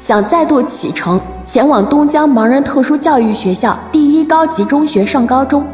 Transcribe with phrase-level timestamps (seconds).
[0.00, 5.66] 想再度启程前往东江盲人特殊教育学校第一高级中学上高中。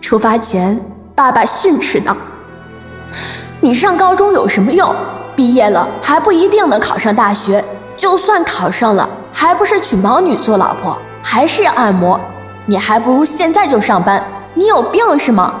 [0.00, 0.78] 出发前，
[1.14, 2.14] 爸爸训斥道
[3.60, 4.94] ：“你上高中有什么用？
[5.34, 7.64] 毕业了还不一定能考上大学，
[7.96, 12.20] 就算考上了，还不是娶毛女做老婆，还是要按摩。
[12.66, 14.22] 你还不如现在就上班。
[14.54, 15.54] 你有病是吗？”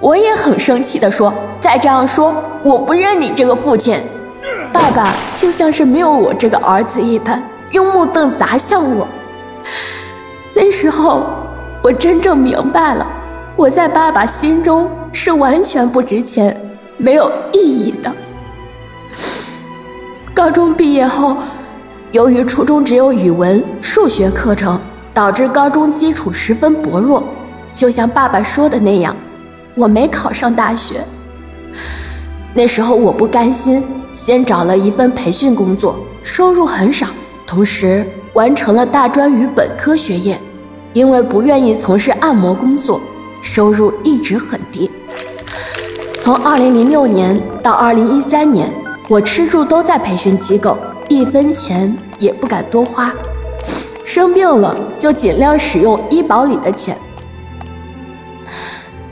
[0.00, 4.00] 我也很生气地说：“再这样说，我不认你这个父亲。”
[4.78, 9.08] 爸爸就像是没有我这个儿子一般，用木凳砸向我。
[10.54, 11.26] 那时候，
[11.82, 13.06] 我真正明白了，
[13.56, 16.54] 我在爸爸心中是完全不值钱、
[16.98, 18.14] 没有意义的。
[20.34, 21.38] 高中毕业后，
[22.12, 24.78] 由于初中只有语文、数学课程，
[25.14, 27.24] 导致高中基础十分薄弱。
[27.72, 29.16] 就像爸爸说的那样，
[29.74, 31.00] 我没考上大学。
[32.56, 33.84] 那时候我不甘心。
[34.12, 37.06] 先找了一份培训工作，收入很少，
[37.46, 38.02] 同时
[38.32, 40.38] 完成了大专与本科学业。
[40.94, 42.98] 因为不愿意从事按摩工作，
[43.42, 44.90] 收入一直很低。
[46.18, 48.72] 从2006年到2013年，
[49.06, 50.78] 我吃住都在培训机构，
[51.10, 53.12] 一分钱也不敢多花。
[54.02, 56.96] 生病了就尽量使用医保里的钱。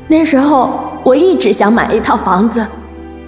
[0.09, 0.71] 那时候
[1.05, 2.67] 我一直想买一套房子。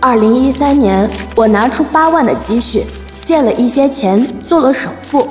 [0.06, 2.84] 二零一三年，我拿出八万的积蓄，
[3.20, 5.26] 借了一些钱做了首付，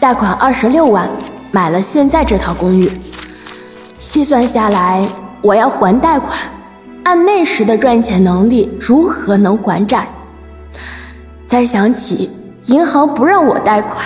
[0.00, 1.06] 贷款二十六万，
[1.50, 2.90] 买了现在这套公寓。
[3.98, 5.06] 细算下来，
[5.42, 6.38] 我要还贷款，
[7.04, 10.08] 按那时的赚钱能力，如何能还债？
[11.46, 12.30] 再想起
[12.68, 14.02] 银行不让我贷款，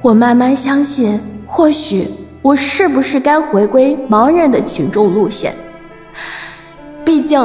[0.00, 2.08] 我慢慢相信，或许
[2.40, 5.54] 我是不是该回归盲人的群众路线？
[7.04, 7.38] 毕竟。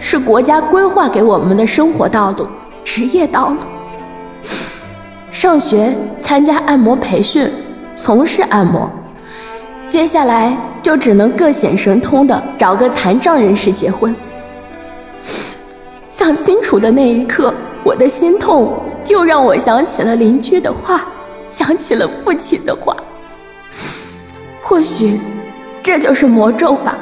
[0.00, 2.46] 是国家规划给我们的生活道路、
[2.82, 3.56] 职业道路。
[5.30, 7.48] 上学参加按摩培训，
[7.94, 8.90] 从事按摩，
[9.88, 14.14] 接下来就只能各显神通的找个残障人士结婚。
[16.08, 18.72] 想清楚的那一刻，我的心痛
[19.06, 21.06] 又让我想起了邻居的话，
[21.46, 22.96] 想起了父亲的话。
[24.62, 25.18] 或许，
[25.82, 26.98] 这就是魔咒吧，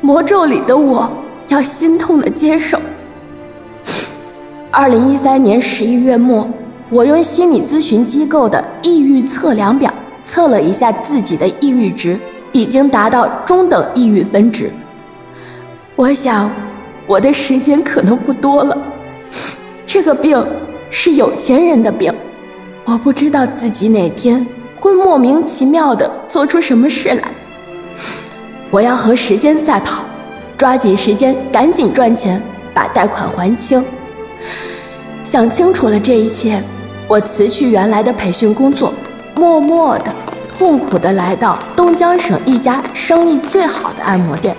[0.00, 1.10] 魔咒里的我。
[1.48, 2.78] 要心痛的接受。
[4.70, 6.48] 二零一三年十一月末，
[6.90, 9.92] 我用心理咨询机构的抑郁测量表
[10.22, 12.18] 测了一下自己的抑郁值，
[12.52, 14.70] 已经达到中等抑郁分值。
[15.96, 16.50] 我想，
[17.06, 18.76] 我的时间可能不多了。
[19.86, 20.46] 这个病
[20.90, 22.12] 是有钱人的病，
[22.84, 27.22] 我不知道自己哪天会莫名其妙的做出什么事来。
[28.70, 30.04] 我要和时间赛跑。
[30.58, 32.42] 抓紧时间，赶紧赚钱，
[32.74, 33.82] 把贷款还清。
[35.22, 36.60] 想清楚了这一切，
[37.06, 38.92] 我辞去原来的培训工作，
[39.36, 40.12] 默默的、
[40.58, 44.56] 痛苦的来到东江省一家生意最好的按摩店。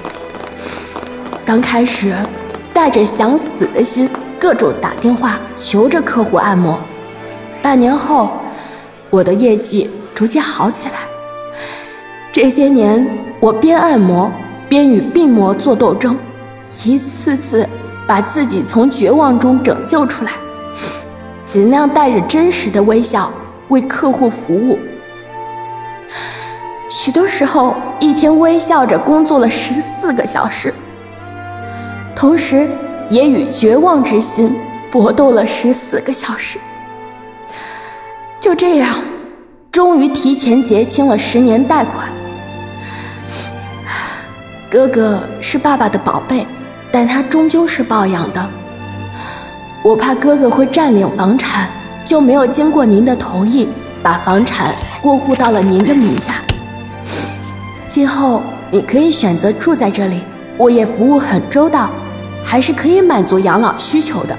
[1.46, 2.16] 刚开始，
[2.74, 6.80] 带着想死的心，各种打电话求着客户按摩。
[7.62, 8.30] 半年后，
[9.10, 10.96] 我的业绩逐渐好起来。
[12.32, 13.06] 这些年，
[13.42, 14.32] 我边按摩。
[14.70, 16.16] 边与病魔做斗争，
[16.86, 17.68] 一次次
[18.08, 20.32] 把自己从绝望中拯救出来，
[21.44, 23.34] 尽量带着真实的微笑
[23.70, 24.78] 为客户服务。
[26.88, 30.72] 许多时候，一天微笑着工作了十四个小时，
[32.16, 32.70] 同时
[33.10, 34.56] 也与绝望之心
[34.92, 36.60] 搏斗了十四个小时。
[38.40, 38.96] 就这样，
[39.72, 42.08] 终于提前结清了十年贷款。
[44.72, 46.46] 哥哥是爸爸的宝贝，
[46.92, 48.50] 但他终究是抱养的。
[49.84, 51.68] 我怕哥哥会占领房产，
[52.06, 53.68] 就没有经过您的同意，
[54.04, 56.36] 把房产过户到了您的名下。
[57.88, 60.22] 今后你可以选择住在这里，
[60.60, 61.90] 物业服务很周到，
[62.44, 64.38] 还是可以满足养老需求的。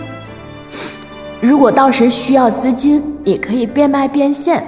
[1.41, 4.65] 如果到时需要资金，也可以变卖变现。